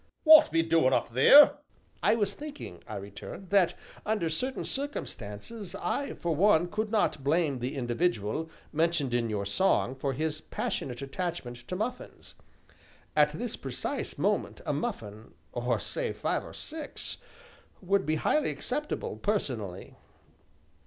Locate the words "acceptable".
18.49-19.17